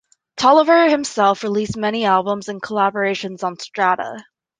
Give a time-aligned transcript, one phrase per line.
[0.35, 4.25] Tolliver himself released many albums and collaborations on Strata.